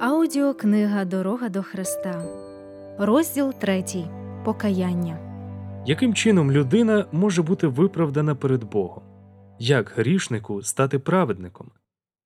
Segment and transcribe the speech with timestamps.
[0.00, 2.24] Аудіокнига Дорога до Христа,
[2.98, 3.84] розділ 3.
[4.44, 5.18] Покаяння.
[5.86, 9.02] Яким чином людина може бути виправдана перед Богом?
[9.58, 11.70] Як грішнику стати праведником?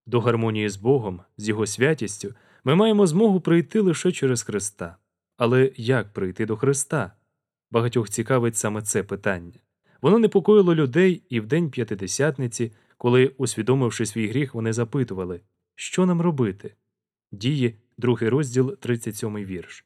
[0.06, 4.96] До гармонії з Богом, з Його святістю, ми маємо змогу прийти лише через Христа.
[5.36, 7.12] Але як прийти до Христа?
[7.70, 9.60] Багатьох цікавить саме це питання.
[10.02, 15.40] Воно непокоїло людей і в день п'ятидесятниці, коли, усвідомивши свій гріх, вони запитували,
[15.74, 16.74] що нам робити?
[17.32, 19.84] Дії, другий розділ, 37 вірш.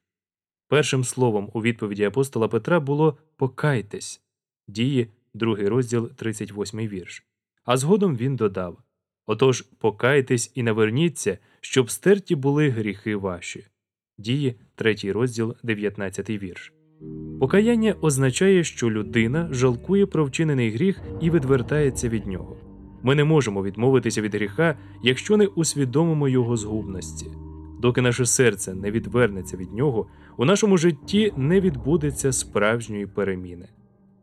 [0.69, 4.23] Першим словом у відповіді апостола Петра було покайтесь.
[4.69, 7.25] Дії, другий розділ, 38 вірш.
[7.65, 8.79] А згодом він додав
[9.27, 13.67] Отож, покайтесь і наверніться, щоб стерті були гріхи ваші.
[14.19, 16.73] Дії, третій розділ, 19 вірш.
[17.41, 22.66] Покаяння означає, що людина жалкує про вчинений гріх і відвертається від нього.
[23.07, 27.27] Ми не можемо відмовитися від гріха, якщо не усвідомимо його згубності.
[27.81, 33.69] Доки наше серце не відвернеться від нього, у нашому житті не відбудеться справжньої переміни.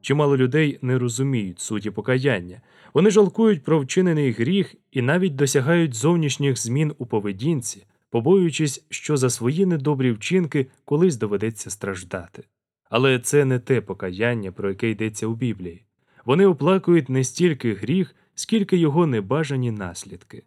[0.01, 2.61] Чимало людей не розуміють суті покаяння,
[2.93, 9.29] вони жалкують про вчинений гріх і навіть досягають зовнішніх змін у поведінці, побоюючись, що за
[9.29, 12.43] свої недобрі вчинки колись доведеться страждати.
[12.89, 15.85] Але це не те покаяння, про яке йдеться у Біблії.
[16.25, 20.43] Вони оплакують не стільки гріх, скільки його небажані наслідки.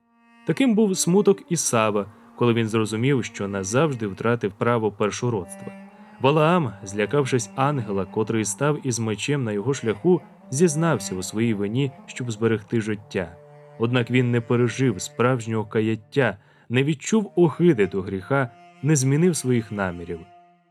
[0.46, 2.06] Таким був смуток Ісава,
[2.36, 5.72] коли він зрозумів, що назавжди втратив право першородства.
[6.20, 10.20] Валаам, злякавшись ангела, котрий став із мечем на його шляху,
[10.50, 13.36] зізнався у своїй вині, щоб зберегти життя.
[13.78, 18.50] Однак він не пережив справжнього каяття, не відчув охиди до гріха,
[18.82, 20.20] не змінив своїх намірів.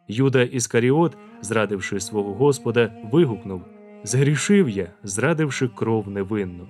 [0.08, 3.62] Юда Іскаріот, зрадивши свого Господа, вигукнув
[4.04, 6.68] Згрішив я, зрадивши кров невинну.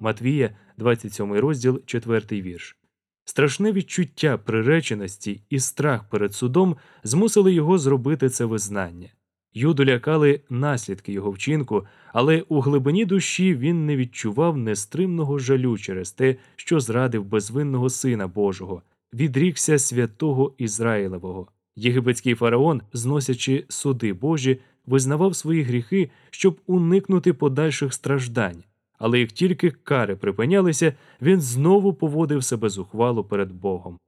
[0.00, 2.76] Матвія, 27 розділ, 4 вірш.
[3.24, 9.08] Страшне відчуття приреченості і страх перед судом змусили його зробити це визнання.
[9.54, 16.12] Юду лякали наслідки його вчинку, але у глибині душі він не відчував нестримного жалю через
[16.12, 18.82] те, що зрадив безвинного Сина Божого,
[19.12, 21.48] відрікся святого Ізраїлевого.
[21.76, 28.62] Єгипетський фараон, зносячи суди Божі, визнавав свої гріхи, щоб уникнути подальших страждань
[28.98, 30.92] але як тільки кари припинялися,
[31.22, 33.98] він знову поводив себе зухвало перед Богом.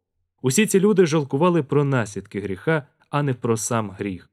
[0.42, 4.30] Усі ці люди жалкували про наслідки гріха, а не про сам гріх.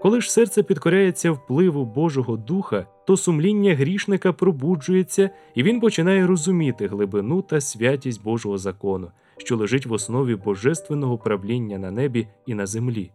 [0.00, 6.86] Коли ж серце підкоряється впливу Божого Духа, то сумління грішника пробуджується, і він починає розуміти
[6.86, 12.66] глибину та святість Божого закону, що лежить в основі божественного правління на небі і на
[12.66, 13.10] землі.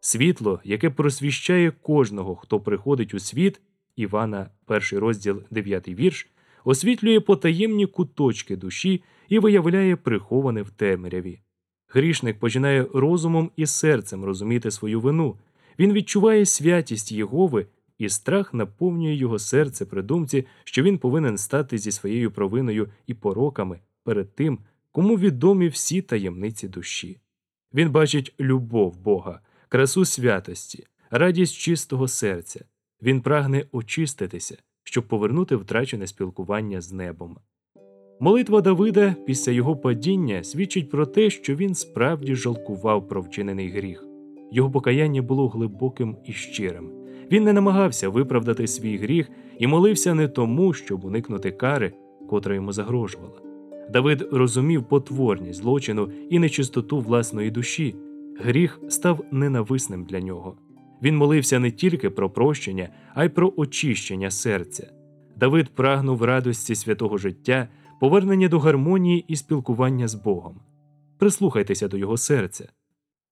[0.00, 3.60] Світло, яке просвіщає кожного, хто приходить у світ,
[3.96, 6.28] Івана, перший розділ, 9 вірш,
[6.64, 11.40] освітлює потаємні куточки душі і виявляє приховане в темряві.
[11.88, 15.36] Грішник починає розумом і серцем розуміти свою вину,
[15.78, 17.66] він відчуває святість Єгови,
[17.98, 23.14] і страх наповнює його серце при думці, що він повинен стати зі своєю провиною і
[23.14, 24.58] пороками перед тим,
[24.92, 27.20] кому відомі всі таємниці душі.
[27.74, 32.64] Він бачить любов Бога, красу святості, радість чистого серця.
[33.02, 37.36] Він прагне очиститися, щоб повернути втрачене спілкування з небом.
[38.20, 44.04] Молитва Давида після його падіння свідчить про те, що він справді жалкував про вчинений гріх.
[44.52, 46.90] Його покаяння було глибоким і щирим.
[47.32, 51.92] Він не намагався виправдати свій гріх і молився не тому, щоб уникнути кари,
[52.28, 53.40] котра йому загрожувала.
[53.90, 57.94] Давид розумів потворність злочину і нечистоту власної душі.
[58.40, 60.56] Гріх став ненависним для нього.
[61.02, 64.92] Він молився не тільки про прощення, а й про очищення серця.
[65.36, 67.68] Давид прагнув радості святого життя,
[68.00, 70.60] повернення до гармонії і спілкування з Богом.
[71.18, 72.68] Прислухайтеся до його серця.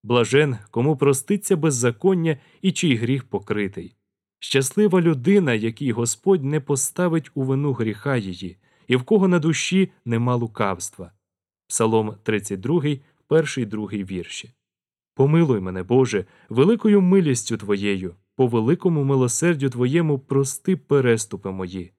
[0.03, 3.95] Блажен, кому проститься беззаконня і чий гріх покритий.
[4.39, 9.91] Щаслива людина, якій Господь не поставить у вину гріха її, і в кого на душі
[10.05, 11.11] нема лукавства.
[11.67, 12.83] Псалом 32,
[13.27, 14.53] перший другий вірші.
[15.15, 21.91] Помилуй мене, Боже, великою милістю Твоєю, по великому милосердю Твоєму прости переступи мої.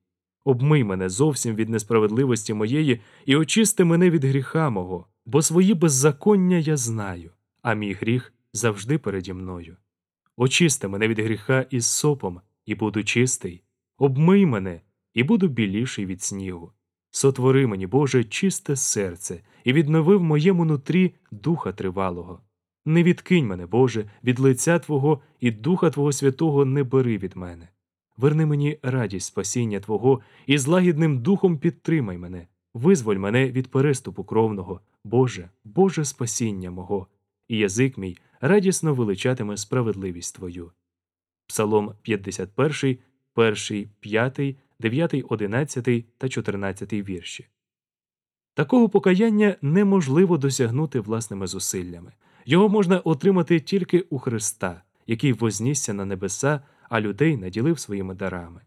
[0.45, 6.57] Обмий мене зовсім від несправедливості моєї і очисти мене від гріха мого, бо свої беззаконня
[6.57, 7.31] я знаю,
[7.63, 9.77] а мій гріх завжди переді мною.
[10.37, 13.63] Очисти мене від гріха із сопом, і буду чистий,
[13.99, 14.81] обмий мене,
[15.15, 16.73] і буду біліший від снігу.
[17.11, 22.41] Сотвори мені, Боже, чисте серце, і віднови в моєму нутрі духа тривалого.
[22.87, 27.69] Не відкинь мене, Боже, від лиця Твого і Духа Твого Святого не бери від мене.
[28.17, 34.25] Верни мені радість спасіння Твого і з лагідним духом підтримай мене, визволь мене від переступу
[34.25, 37.07] кровного, Боже, Боже спасіння мого,
[37.49, 40.73] і язик мій радісно величатиме справедливість Твою.
[41.47, 42.99] Псалом 51,
[43.35, 47.47] 1, 5, 9, 11 та 14 вірші.
[48.55, 52.13] Такого покаяння неможливо досягнути власними зусиллями.
[52.49, 58.61] Його можна отримати тільки у Христа, який вознісся на небеса, а людей наділив своїми дарами.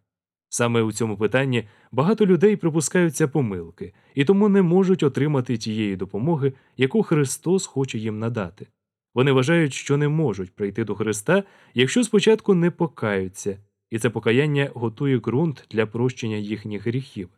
[0.50, 6.54] Саме у цьому питанні багато людей припускаються помилки і тому не можуть отримати тієї допомоги,
[6.78, 8.68] яку Христос хоче їм надати.
[9.14, 11.44] Вони вважають, що не можуть прийти до Христа,
[11.74, 13.58] якщо спочатку не покаються,
[13.90, 17.30] і це покаяння готує ґрунт для прощення їхніх гріхів.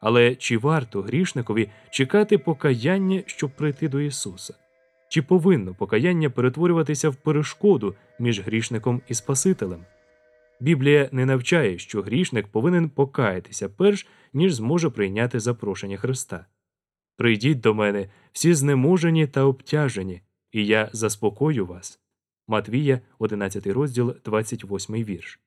[0.00, 4.54] Але чи варто грішникові чекати покаяння, щоб прийти до Ісуса?
[5.08, 9.84] Чи повинно покаяння перетворюватися в перешкоду між грішником і Спасителем?
[10.60, 16.46] Біблія не навчає, що грішник повинен покаятися перш ніж зможе прийняти запрошення Христа.
[17.16, 20.22] Прийдіть до мене, всі знеможені та обтяжені,
[20.52, 22.00] і я заспокою вас.
[22.48, 25.40] Матвія, 11 розділ, 28 вірш.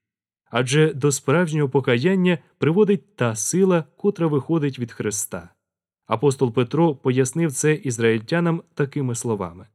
[0.49, 5.49] Адже до справжнього покаяння приводить та сила, котра виходить від Христа.
[6.11, 9.67] Апостол Петро пояснив це ізраїльтянам такими словами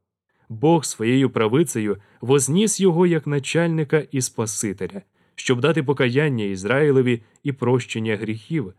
[0.49, 5.01] Бог своєю правицею возніс його як начальника і Спасителя,
[5.35, 8.73] щоб дати покаяння Ізраїлеві і прощення гріхів.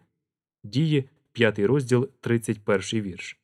[0.64, 3.38] Дії, 5 розділ, 31 вірш.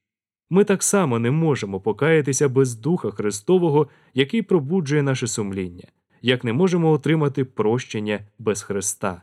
[0.50, 5.88] Ми так само не можемо покаятися без Духа Христового, який пробуджує наше сумління,
[6.22, 9.22] як не можемо отримати прощення без Христа.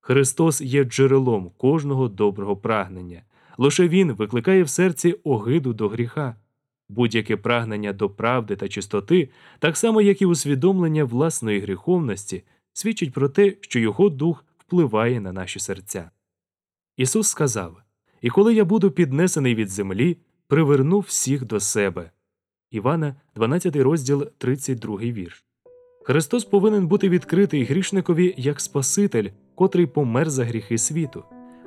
[0.00, 3.22] Христос є джерелом кожного доброго прагнення.
[3.58, 6.36] Лише Він викликає в серці огиду до гріха,
[6.88, 9.28] будь-яке прагнення до правди та чистоти,
[9.58, 12.42] так само як і усвідомлення власної гріховності,
[12.72, 16.10] свідчить про те, що Його дух впливає на наші серця.
[16.96, 17.76] Ісус сказав
[18.22, 20.18] І коли я буду піднесений від землі,
[20.48, 22.10] приверну всіх до себе.
[22.70, 25.44] Івана, 12 розділ, 32 вірш.
[26.04, 31.24] Христос повинен бути відкритий грішникові як Спаситель, котрий помер за гріхи світу.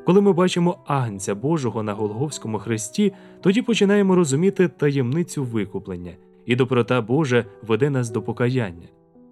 [0.07, 6.11] Коли ми бачимо Агнця Божого на Голговському хресті, тоді починаємо розуміти таємницю викуплення,
[6.45, 8.87] і доброта Божа веде нас до покаяння.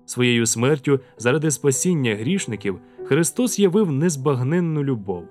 [0.06, 5.24] Своєю смертю заради спасіння грішників Христос явив незбагненну любов.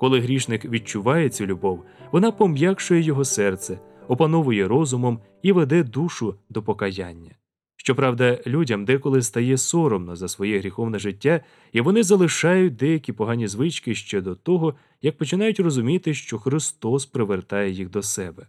[0.00, 3.78] Коли грішник відчуває цю любов, вона пом'якшує його серце,
[4.08, 7.30] опановує розумом і веде душу до покаяння.
[7.82, 11.40] Щоправда, людям деколи стає соромно за своє гріховне життя,
[11.72, 17.70] і вони залишають деякі погані звички ще до того, як починають розуміти, що Христос привертає
[17.70, 18.46] їх до себе.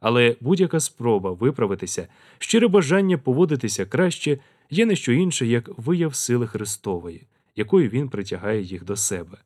[0.00, 2.08] Але будь-яка спроба виправитися,
[2.38, 4.38] щире бажання поводитися краще
[4.70, 7.26] є не що інше, як вияв сили Христової,
[7.56, 9.38] якою Він притягає їх до себе.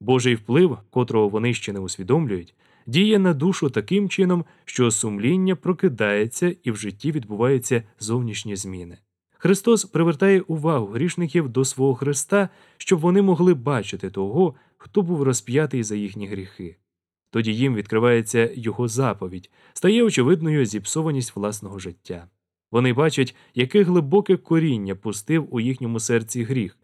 [0.00, 2.54] Божий вплив, котрого вони ще не усвідомлюють,
[2.86, 8.98] діє на душу таким чином, що сумління прокидається і в житті відбуваються зовнішні зміни.
[9.38, 15.82] Христос привертає увагу грішників до свого Христа, щоб вони могли бачити того, хто був розп'ятий
[15.82, 16.76] за їхні гріхи.
[17.30, 22.28] Тоді їм відкривається його заповідь, стає очевидною зіпсованість власного життя.
[22.70, 26.78] Вони бачать, яке глибоке коріння пустив у їхньому серці гріх.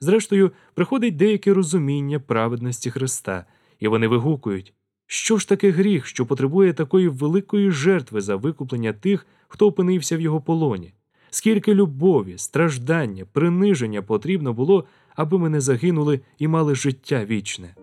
[0.00, 3.46] Зрештою, приходить деяке розуміння праведності Христа,
[3.78, 4.74] і вони вигукують
[5.10, 10.20] що ж таке гріх, що потребує такої великої жертви за викуплення тих, хто опинився в
[10.20, 10.94] його полоні?
[11.30, 14.84] Скільки любові, страждання, приниження потрібно було,
[15.16, 17.74] аби ми не загинули і мали життя вічне?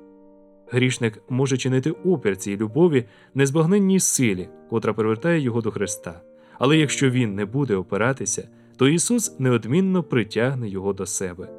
[0.71, 6.21] Грішник може чинити опір цій любові незбагненній силі, котра привертає його до Христа.
[6.59, 11.49] Але якщо він не буде опиратися, то Ісус неодмінно притягне його до себе.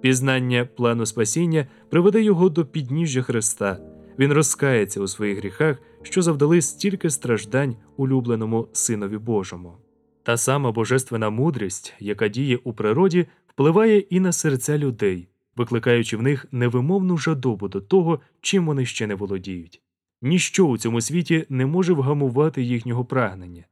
[0.00, 3.89] Пізнання плану спасіння приведе його до підніжжя Христа.
[4.20, 9.76] Він розкається у своїх гріхах, що завдали стільки страждань улюбленому Синові Божому.
[10.22, 16.22] Та сама божественна мудрість, яка діє у природі, впливає і на серця людей, викликаючи в
[16.22, 19.82] них невимовну жадобу до того, чим вони ще не володіють.
[20.22, 23.64] Ніщо у цьому світі не може вгамувати їхнього прагнення.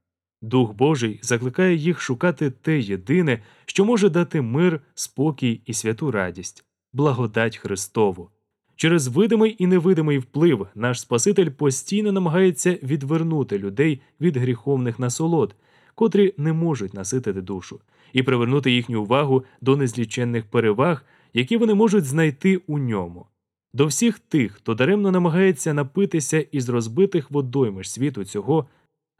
[0.42, 6.64] Дух Божий закликає їх шукати те єдине, що може дати мир, спокій і святу радість,
[6.92, 8.30] благодать Христову.
[8.80, 15.54] Через видимий і невидимий вплив наш Спаситель постійно намагається відвернути людей від гріховних насолод,
[15.94, 17.80] котрі не можуть наситити душу,
[18.12, 21.04] і привернути їхню увагу до незліченних переваг,
[21.34, 23.26] які вони можуть знайти у ньому.
[23.72, 28.66] До всіх тих, хто даремно намагається напитися із розбитих водоймиш світу цього,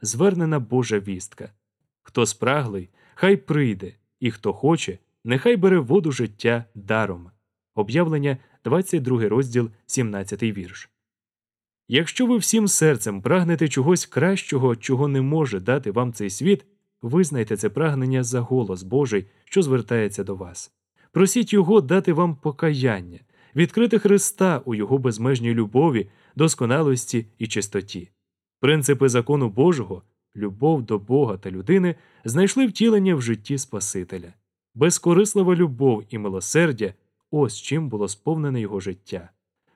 [0.01, 1.51] звернена Божа вістка.
[2.01, 7.29] Хто спраглий, хай прийде, і хто хоче, нехай бере воду життя даром.
[7.75, 10.89] Об'явлення 22 розділ, 17 вірш.
[11.87, 16.65] Якщо ви всім серцем прагнете чогось кращого, чого не може дати вам цей світ,
[17.01, 20.71] визнайте це прагнення за голос Божий, що звертається до вас.
[21.11, 23.19] Просіть Його дати вам покаяння,
[23.55, 28.09] відкрити Христа у Його безмежній любові, досконалості і чистоті.
[28.59, 30.03] Принципи закону Божого,
[30.35, 34.33] любов до Бога та людини знайшли втілення в житті Спасителя.
[34.75, 36.93] Безкорислива любов і милосердя
[37.31, 39.29] ось чим було сповнене його життя.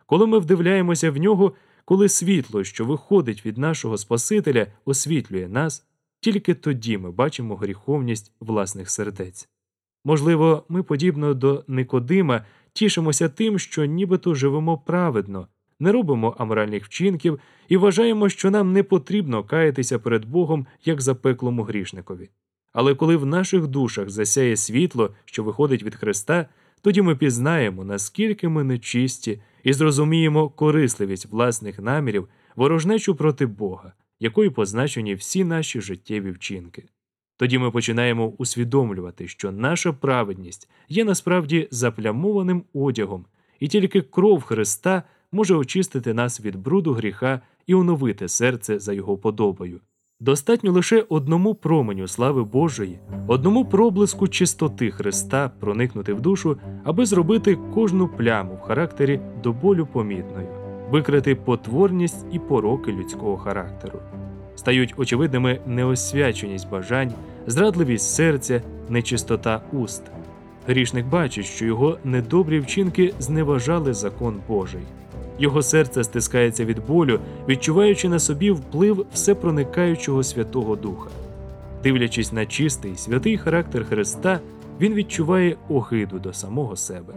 [0.05, 1.53] Коли ми вдивляємося в нього,
[1.85, 5.85] коли світло, що виходить від нашого Спасителя, освітлює нас,
[6.19, 9.49] тільки тоді ми бачимо гріховність власних сердець.
[10.05, 15.47] Можливо, ми, подібно до Никодима, тішимося тим, що нібито живемо праведно,
[15.79, 21.63] не робимо аморальних вчинків і вважаємо, що нам не потрібно каятися перед Богом як запеклому
[21.63, 22.29] грішникові.
[22.73, 26.45] Але коли в наших душах засяє світло, що виходить від Христа,
[26.83, 34.51] тоді ми пізнаємо, наскільки ми нечисті, і зрозуміємо корисливість власних намірів, ворожнечу проти Бога, якою
[34.51, 36.85] позначені всі наші життєві вчинки.
[37.37, 43.25] Тоді ми починаємо усвідомлювати, що наша праведність є насправді заплямованим одягом,
[43.59, 49.17] і тільки кров Христа може очистити нас від бруду гріха і оновити серце за його
[49.17, 49.81] подобою.
[50.23, 57.57] Достатньо лише одному променю слави Божої, одному проблиску чистоти Христа проникнути в душу, аби зробити
[57.73, 60.47] кожну пляму в характері до болю помітною,
[60.89, 63.99] викрити потворність і пороки людського характеру.
[64.55, 67.13] Стають очевидними неосвяченість бажань,
[67.47, 70.03] зрадливість серця, нечистота уст.
[70.67, 74.83] Грішник бачить, що його недобрі вчинки зневажали закон Божий.
[75.39, 81.09] Його серце стискається від болю, відчуваючи на собі вплив всепроникаючого Святого Духа.
[81.83, 84.39] Дивлячись на чистий святий характер Христа,
[84.81, 87.13] він відчуває огиду до самого себе.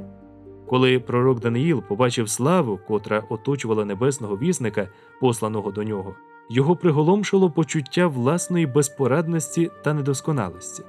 [0.66, 4.88] Коли пророк Даниїл побачив славу, котра оточувала небесного вісника,
[5.20, 6.14] посланого до нього,
[6.50, 10.82] його приголомшило почуття власної безпорадності та недосконалості.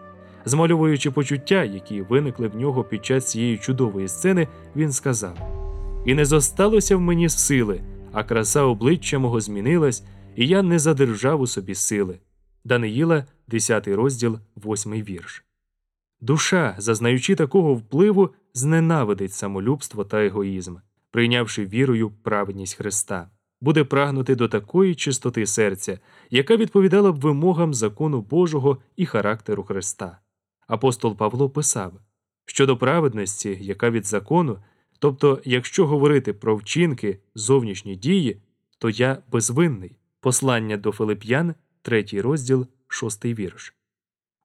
[0.46, 5.67] Змальовуючи почуття, які виникли в нього під час цієї чудової сцени, він сказав
[6.08, 10.04] і не зосталося в мені сили, а краса обличчя мого змінилась,
[10.36, 12.20] і я не задержав у собі сили.
[12.64, 15.44] Даниїла, 10 розділ, 8 вірш.
[16.22, 20.76] Душа, зазнаючи такого впливу, зненавидить самолюбство та егоїзм,
[21.12, 23.30] прийнявши вірою праведність Христа,
[23.62, 26.00] буде прагнути до такої чистоти серця,
[26.30, 30.20] яка відповідала б вимогам закону Божого і характеру Христа.
[30.68, 31.94] Апостол Павло писав
[32.46, 34.60] щодо праведності, яка від закону,
[35.00, 38.42] Тобто, якщо говорити про вчинки, зовнішні дії,
[38.78, 39.98] то я безвинний.
[40.20, 43.74] Послання до Филип'ян, 3 розділ, 6 вірш.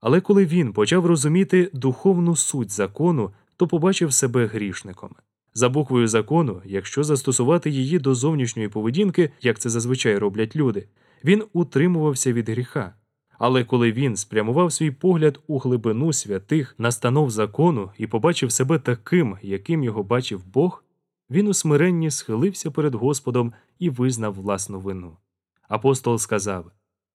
[0.00, 5.10] Але коли він почав розуміти духовну суть закону, то побачив себе грішником.
[5.54, 10.88] За буквою закону, якщо застосувати її до зовнішньої поведінки, як це зазвичай роблять люди,
[11.24, 12.94] він утримувався від гріха.
[13.38, 19.36] Але коли він спрямував свій погляд у глибину святих настанов закону і побачив себе таким,
[19.42, 20.84] яким його бачив Бог,
[21.30, 25.16] він у смиренні схилився перед Господом і визнав власну вину.
[25.68, 26.72] Апостол сказав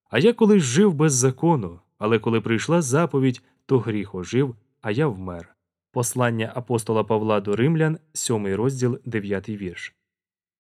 [0.10, 5.08] А я колись жив без закону, але коли прийшла заповідь, то гріх ожив, а я
[5.08, 5.56] вмер.
[5.92, 9.96] Послання апостола Павла до Римлян, 7 розділ, 9 вірш.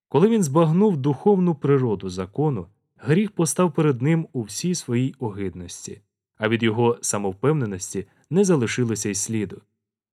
[0.10, 6.01] Коли він збагнув духовну природу закону, гріх постав перед ним у всій своїй огидності,
[6.38, 9.62] а від його самовпевненості не залишилося й сліду.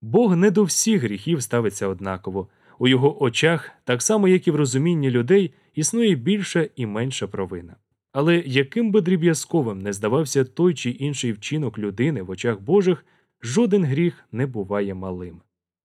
[0.02, 2.48] Бог не до всіх гріхів ставиться однаково,
[2.78, 7.76] у його очах, так само як і в розумінні людей, існує більша і менша провина.
[8.12, 13.04] Але яким би дріб'язковим не здавався той чи інший вчинок людини в очах Божих,
[13.42, 15.40] жоден гріх не буває малим.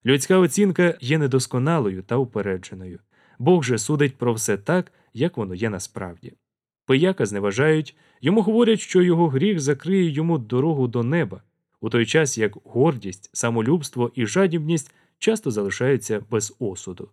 [0.05, 2.99] Людська оцінка є недосконалою та упередженою.
[3.39, 6.33] Бог же судить про все так, як воно є насправді.
[6.89, 11.41] Пияка зневажають, йому говорять, що його гріх закриє йому дорогу до неба,
[11.81, 17.09] у той час як гордість, самолюбство і жадібність часто залишаються без осуду.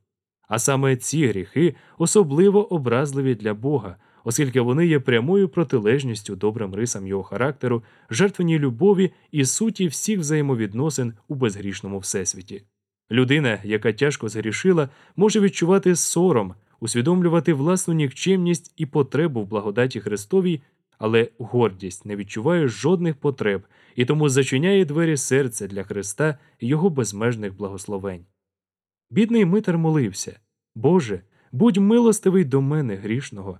[0.49, 7.07] А саме ці гріхи особливо образливі для Бога, оскільки вони є прямою протилежністю добрим рисам
[7.07, 12.63] його характеру, жертвеній любові і суті всіх взаємовідносин у безгрішному всесвіті.
[13.11, 20.63] Людина, яка тяжко згрішила, може відчувати сором усвідомлювати власну нікчемність і потребу в благодаті Христовій,
[20.99, 23.67] але гордість не відчуває жодних потреб
[23.97, 28.27] і тому зачиняє двері серця для Христа і Його безмежних благословень.
[29.11, 30.41] Бідний Митер молився
[30.75, 31.21] Боже,
[31.53, 33.59] будь милостивий до мене грішного.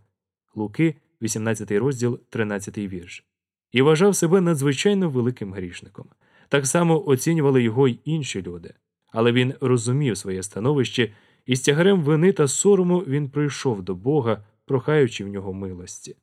[0.55, 3.25] Луки, 18 розділ, 13 вірш.
[3.73, 6.07] І вважав себе надзвичайно великим грішником.
[6.49, 8.75] Так само оцінювали його й інші люди,
[9.07, 11.13] але він розумів своє становище
[11.47, 16.17] і з тягарем вини та сорому він прийшов до Бога прохаючи в нього милості.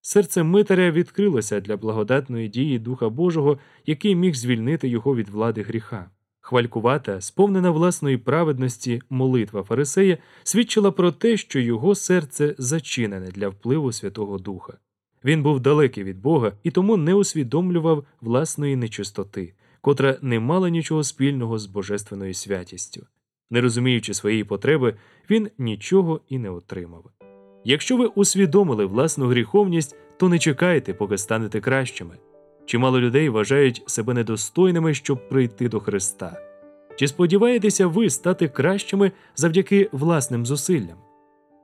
[0.00, 6.10] Серце Митаря відкрилося для благодатної дії Духа Божого, який міг звільнити його від влади гріха.
[6.40, 13.92] Хвалькувата, сповнена власної праведності, молитва Фарисея свідчила про те, що його серце зачинене для впливу
[13.92, 14.78] Святого Духа.
[15.24, 21.04] Він був далекий від Бога і тому не усвідомлював власної нечистоти, котра не мала нічого
[21.04, 23.06] спільного з божественною святістю.
[23.50, 24.94] Не розуміючи своєї потреби,
[25.30, 27.04] він нічого і не отримав.
[27.64, 32.16] Якщо ви усвідомили власну гріховність, то не чекайте, поки станете кращими.
[32.66, 36.40] Чимало людей вважають себе недостойними, щоб прийти до Христа.
[36.96, 40.96] Чи сподіваєтеся ви стати кращими завдяки власним зусиллям?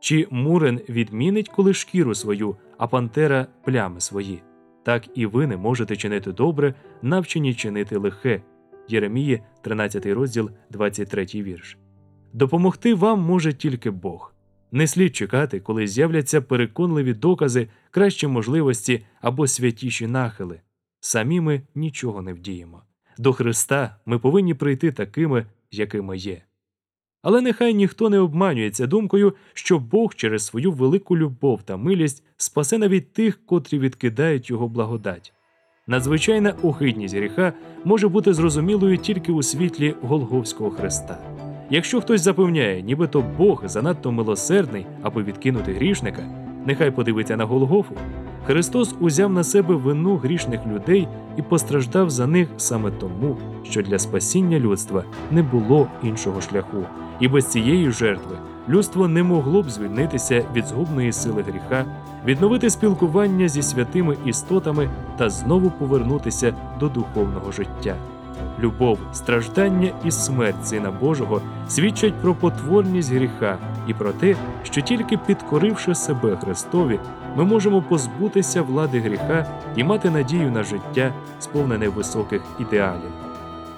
[0.00, 4.42] Чи Мурен відмінить коли шкіру свою, а пантера плями свої?
[4.82, 8.42] Так і ви не можете чинити добре, навчені чинити лихе.
[8.88, 11.78] Єремії, 13 розділ, 23 вірш.
[12.32, 14.34] Допомогти вам може тільки Бог.
[14.72, 20.60] Не слід чекати, коли з'являться переконливі докази, кращі можливості або святіші нахили.
[21.00, 22.82] Самі ми нічого не вдіємо.
[23.18, 26.42] До Христа ми повинні прийти такими, якими є.
[27.22, 32.78] Але нехай ніхто не обманюється думкою, що Бог через свою велику любов та милість спасе
[32.78, 35.32] навіть тих, котрі відкидають його благодать.
[35.86, 37.52] Надзвичайна охидність гріха
[37.84, 41.18] може бути зрозумілою тільки у світлі Голговського Христа.
[41.70, 46.22] Якщо хтось запевняє, нібито Бог занадто милосердний, аби відкинути грішника,
[46.66, 47.94] нехай подивиться на Голгофу.
[48.46, 53.98] Христос узяв на себе вину грішних людей і постраждав за них саме тому, що для
[53.98, 56.84] спасіння людства не було іншого шляху,
[57.20, 58.38] і без цієї жертви
[58.69, 61.85] людство не могло б звільнитися від згубної сили гріха,
[62.26, 67.97] відновити спілкування зі святими істотами та знову повернутися до духовного життя.
[68.61, 75.16] Любов, страждання і смерть Сина Божого свідчать про потворність гріха і про те, що тільки
[75.16, 76.99] підкоривши себе Христові,
[77.37, 83.10] ми можемо позбутися влади гріха і мати надію на життя, сповнене високих ідеалів.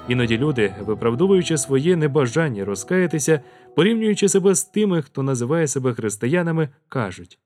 [0.08, 3.40] Іноді люди, виправдовуючи своє небажання розкаятися,
[3.76, 7.38] порівнюючи себе з тими, хто називає себе християнами, кажуть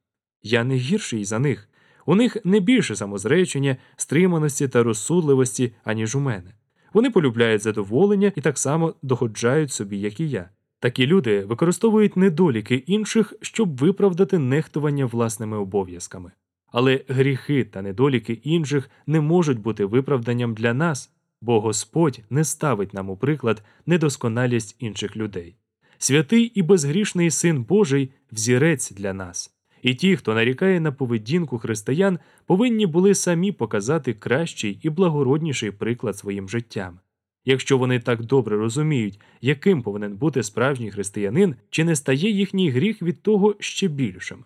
[0.42, 1.68] Я не гірший за них,
[2.06, 6.54] у них не більше самозречення, стриманості та розсудливості, аніж у мене.
[6.92, 10.50] Вони полюбляють задоволення і так само доходжають собі, як і я.
[10.80, 16.32] Такі люди використовують недоліки інших, щоб виправдати нехтування власними обов'язками.
[16.72, 21.10] Але гріхи та недоліки інших не можуть бути виправданням для нас,
[21.40, 25.56] бо Господь не ставить нам у приклад недосконалість інших людей.
[25.98, 29.54] Святий і безгрішний Син Божий взірець для нас.
[29.82, 36.18] І ті, хто нарікає на поведінку християн, повинні були самі показати кращий і благородніший приклад
[36.18, 36.98] своїм життям.
[37.44, 43.02] Якщо вони так добре розуміють, яким повинен бути справжній християнин, чи не стає їхній гріх
[43.02, 44.44] від того ще більшим.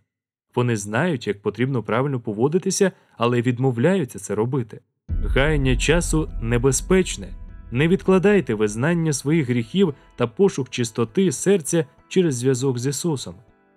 [0.54, 4.80] Вони знають, як потрібно правильно поводитися, але відмовляються це робити.
[5.08, 7.41] Гаяння часу небезпечне.
[7.72, 13.34] Не відкладайте визнання своїх гріхів та пошук чистоти серця через зв'язок з Ісусом.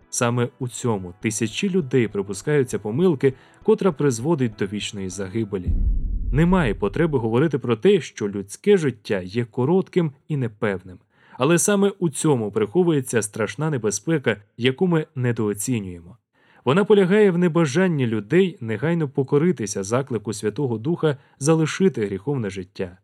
[0.10, 5.68] Саме у цьому тисячі людей припускаються помилки, котра призводить до вічної загибелі.
[6.32, 11.00] Немає потреби говорити про те, що людське життя є коротким і непевним,
[11.38, 16.18] але саме у цьому приховується страшна небезпека, яку ми недооцінюємо.
[16.66, 22.98] Вона полягає в небажанні людей негайно покоритися заклику Святого Духа залишити гріховне життя.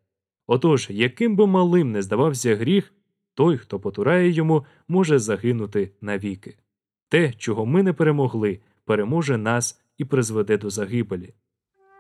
[0.54, 2.94] Отож, яким би малим не здавався гріх,
[3.34, 6.58] той, хто потурає йому, може загинути навіки.
[7.10, 11.34] Те, чого ми не перемогли, переможе нас і призведе до загибелі.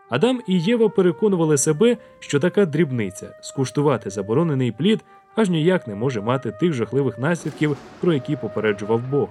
[0.10, 5.04] Адам і Єва переконували себе, що така дрібниця скуштувати заборонений плід
[5.36, 9.30] аж ніяк не може мати тих жахливих наслідків, про які попереджував Бог.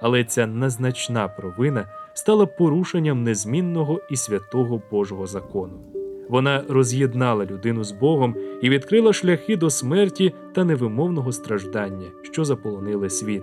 [0.00, 6.03] Але ця незначна провина стала порушенням незмінного і святого Божого закону.
[6.28, 13.10] Вона роз'єднала людину з Богом і відкрила шляхи до смерті та невимовного страждання, що заполонили
[13.10, 13.42] світ.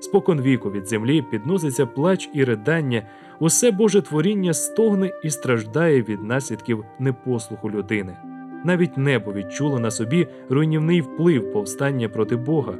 [0.00, 3.02] Спокон віку від землі підноситься плач і ридання,
[3.40, 8.16] усе Боже творіння стогне і страждає від наслідків непослуху людини.
[8.64, 12.74] Навіть небо відчуло на собі руйнівний вплив повстання проти Бога.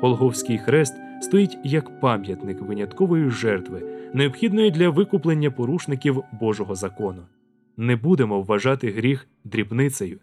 [0.00, 3.82] Голговський хрест стоїть як пам'ятник виняткової жертви,
[4.14, 7.22] необхідної для викуплення порушників Божого закону.
[7.76, 10.18] Не будемо вважати гріх дрібницею.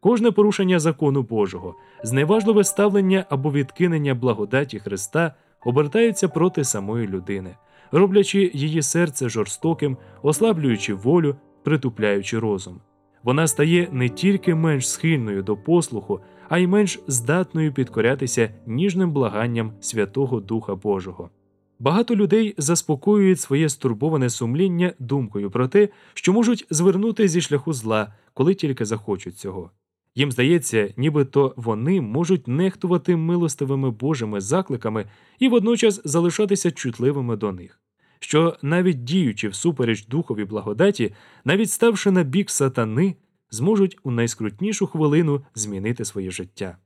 [0.00, 7.56] Кожне порушення закону Божого, зневажливе ставлення або відкинення благодаті Христа обертається проти самої людини,
[7.92, 12.80] роблячи її серце жорстоким, ослаблюючи волю, притупляючи розум.
[13.22, 19.72] Вона стає не тільки менш схильною до послуху, а й менш здатною підкорятися ніжним благанням
[19.80, 21.30] Святого Духа Божого.
[21.78, 28.14] Багато людей заспокоюють своє стурбоване сумління думкою про те, що можуть звернути зі шляху зла,
[28.34, 29.70] коли тільки захочуть цього.
[30.14, 35.04] Їм здається, нібито вони можуть нехтувати милостивими Божими закликами
[35.38, 37.80] і водночас залишатися чутливими до них,
[38.20, 43.16] що навіть діючи всупереч духові благодаті, навіть ставши на бік сатани,
[43.50, 46.76] зможуть у найскрутнішу хвилину змінити своє життя.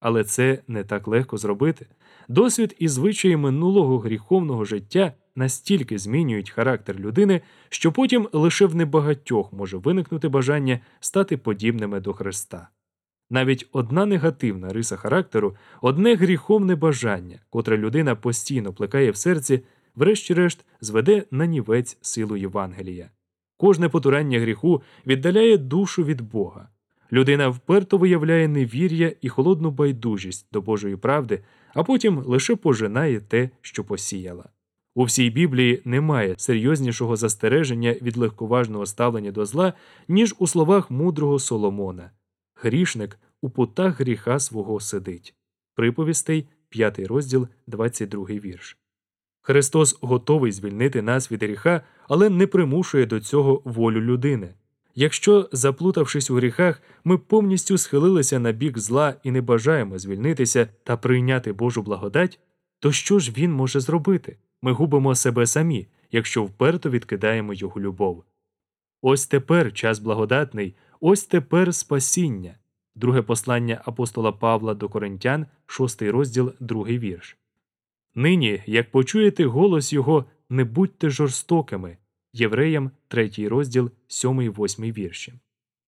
[0.00, 1.86] Але це не так легко зробити.
[2.28, 9.52] Досвід і звичаї минулого гріховного життя настільки змінюють характер людини, що потім лише в небагатьох
[9.52, 12.68] може виникнути бажання стати подібними до Христа.
[13.30, 19.62] Навіть одна негативна риса характеру, одне гріховне бажання, котре людина постійно плекає в серці,
[19.94, 23.10] врешті-решт зведе на нівець силу Євангелія.
[23.56, 26.68] Кожне потурання гріху віддаляє душу від Бога.
[27.12, 31.42] Людина вперто виявляє невір'я і холодну байдужість до Божої правди,
[31.74, 34.48] а потім лише пожинає те, що посіяла.
[34.94, 39.72] У всій Біблії немає серйознішого застереження від легковажного ставлення до зла,
[40.08, 42.10] ніж у словах мудрого Соломона
[42.54, 45.34] Грішник у путах гріха свого сидить.
[45.74, 48.78] Приповістей, 5 розділ, 22 вірш.
[49.42, 54.54] Христос готовий звільнити нас від гріха, але не примушує до цього волю людини.
[55.00, 60.96] Якщо, заплутавшись у гріхах, ми повністю схилилися на бік зла і не бажаємо звільнитися та
[60.96, 62.40] прийняти Божу благодать,
[62.80, 64.36] то що ж він може зробити?
[64.62, 68.24] Ми губимо себе самі, якщо вперто відкидаємо його любов.
[69.02, 72.54] Ось тепер час благодатний, ось тепер спасіння.
[72.94, 77.38] Друге послання апостола Павла до Коринтян, 6 розділ, 2 вірш.
[78.14, 81.96] Нині, як почуєте голос його, не будьте жорстокими.
[82.32, 85.34] Євреям, 3 розділ, 7-8 вірші.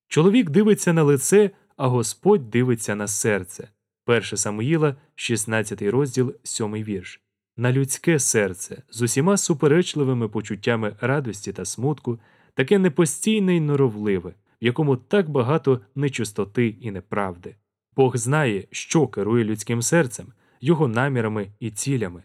[0.09, 3.69] Чоловік дивиться на лице, а Господь дивиться на серце.
[4.07, 7.21] 1 Самуїла, 16 розділ, 7 вірш.
[7.57, 12.19] На людське серце з усіма суперечливими почуттями радості та смутку,
[12.55, 17.57] таке непостійне й норовливе, в якому так багато нечистоти і неправди.
[17.97, 20.27] Бог знає, що керує людським серцем,
[20.61, 22.23] його намірами і цілями.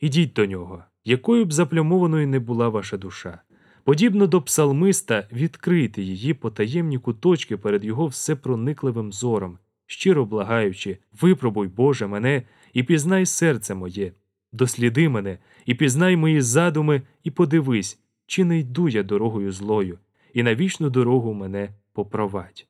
[0.00, 3.40] Ідіть до нього, якою б заплямованою не була ваша душа.
[3.84, 12.06] Подібно до псалмиста, відкрийте її потаємні куточки перед його всепроникливим зором, щиро благаючи, випробуй, Боже,
[12.06, 12.42] мене
[12.72, 14.12] і пізнай серце моє,
[14.52, 19.98] досліди мене, і пізнай мої задуми, і подивись, чи не йду я дорогою злою,
[20.34, 22.66] і на вічну дорогу мене попровадь.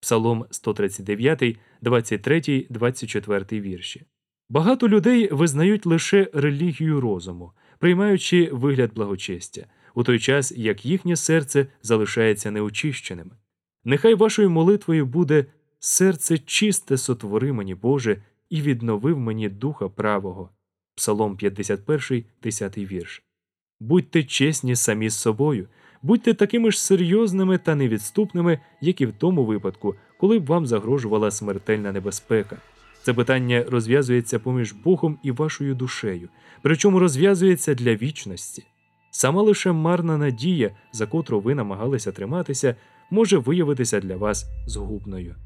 [0.00, 4.02] Псалом 139, 23, 24 вірші.
[4.48, 9.66] Багато людей визнають лише релігію розуму, приймаючи вигляд благочестя
[9.96, 13.30] у той час як їхнє серце залишається неочищеним.
[13.84, 15.46] Нехай вашою молитвою буде
[15.78, 20.50] серце чисте сотвори мені, Боже, і відновив мені духа правого.
[20.96, 23.22] Псалом 51, 10 вірш.
[23.80, 25.68] Будьте чесні самі з собою,
[26.02, 31.30] будьте такими ж серйозними та невідступними, як і в тому випадку, коли б вам загрожувала
[31.30, 32.56] смертельна небезпека.
[33.02, 36.28] Це питання розв'язується поміж Богом і вашою душею,
[36.62, 38.64] причому розв'язується для вічності.
[39.16, 42.76] Сама лише марна надія, за котру ви намагалися триматися,
[43.10, 45.36] може виявитися для вас згубною.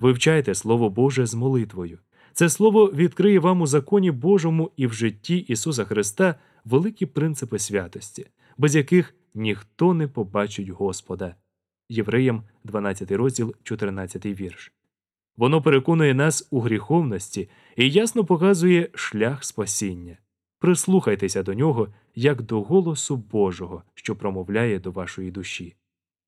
[0.00, 1.98] Вивчайте Слово Боже з молитвою.
[2.32, 8.26] Це слово відкриє вам у законі Божому і в житті Ісуса Христа великі принципи святості,
[8.58, 11.34] без яких ніхто не побачить Господа.
[11.88, 14.72] Євреям 12 розділ, 14 вірш.
[15.36, 20.18] Воно переконує нас у гріховності і ясно показує шлях спасіння.
[20.60, 25.74] Прислухайтеся до нього як до голосу Божого, що промовляє до вашої душі.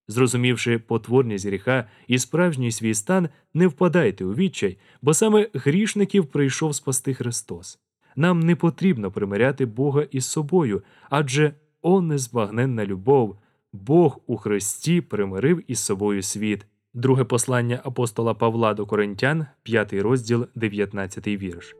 [0.08, 6.74] Зрозумівши потворність гріха і справжній свій стан, не впадайте у відчай, бо саме грішників прийшов
[6.74, 7.78] спасти Христос.
[8.16, 13.38] Нам не потрібно примиряти Бога із собою, адже о незбагненна любов,
[13.72, 16.66] Бог у Христі примирив із собою світ.
[16.94, 21.76] Друге послання апостола Павла до Коринтян, 5 розділ, 19 вірш.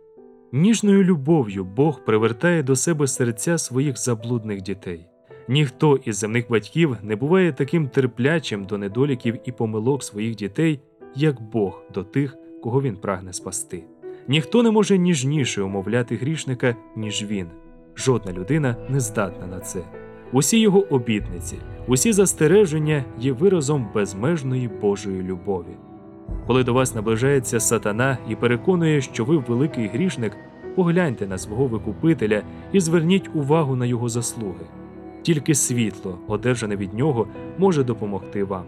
[0.55, 5.07] Ніжною любов'ю Бог привертає до себе серця своїх заблудних дітей.
[5.49, 10.81] Ніхто із земних батьків не буває таким терплячим до недоліків і помилок своїх дітей,
[11.17, 13.85] як Бог до тих, кого він прагне спасти.
[14.29, 17.47] Ніхто не може ніжніше умовляти грішника, ніж він.
[17.97, 19.81] Жодна людина не здатна на це.
[20.33, 25.77] Усі його обітниці, усі застереження є виразом безмежної Божої любові.
[26.47, 30.37] Коли до вас наближається сатана і переконує, що ви великий грішник,
[30.75, 32.42] погляньте на свого викупителя
[32.73, 34.66] і зверніть увагу на його заслуги.
[35.23, 37.27] Тільки світло, одержане від нього,
[37.59, 38.64] може допомогти вам.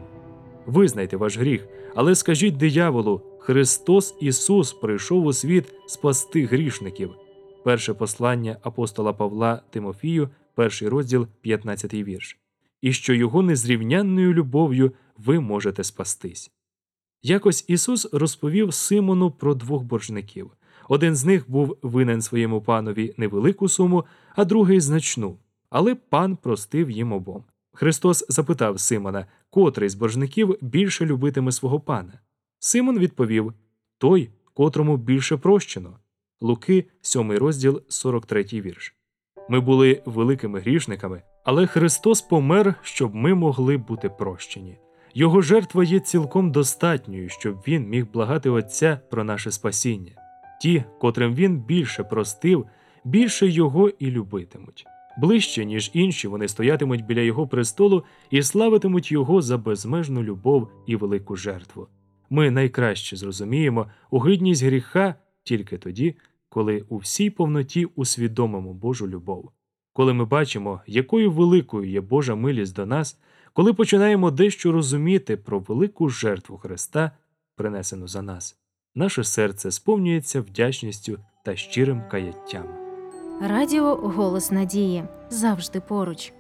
[0.67, 7.11] Визнайте ваш гріх, але скажіть дияволу: Христос Ісус прийшов у світ спасти грішників.
[7.65, 12.39] Перше послання апостола Павла Тимофію, перший розділ, 15 вірш.
[12.83, 16.51] І що його незрівнянною любов'ю ви можете спастись.
[17.27, 20.51] Якось Ісус розповів Симону про двох боржників.
[20.89, 24.05] Один з них був винен своєму панові невелику суму,
[24.37, 25.39] а другий значну,
[25.71, 27.45] але пан простив їм обом.
[27.73, 32.21] Христос запитав Симона, котрий з боржників більше любитиме свого пана.
[32.59, 33.53] Симон відповів
[33.99, 35.99] той, котрому більше прощено.
[36.41, 38.95] Луки, 7 розділ, 43 вірш.
[39.49, 44.79] Ми були великими грішниками, але Христос помер, щоб ми могли бути прощені.
[45.17, 50.13] Його жертва є цілком достатньою, щоб він міг благати Отця про наше спасіння.
[50.61, 52.67] Ті, котрим він більше простив,
[53.05, 54.85] більше його і любитимуть.
[55.19, 60.97] Ближче, ніж інші, вони стоятимуть біля його престолу і славитимуть його за безмежну любов і
[60.97, 61.89] велику жертву.
[62.31, 66.17] Ми найкраще зрозуміємо огидність гріха тільки тоді,
[66.49, 69.51] коли у всій повноті усвідомимо Божу любов.
[69.93, 73.21] Коли ми бачимо, якою великою є Божа милість до нас,
[73.55, 77.11] коли починаємо дещо розуміти про велику жертву Христа,
[77.57, 78.57] принесену за нас,
[78.95, 82.65] наше серце сповнюється вдячністю та щирим каяттям.
[83.43, 86.33] Радіо Голос Надії завжди поруч.